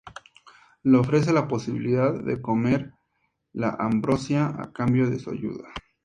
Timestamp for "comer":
2.41-2.91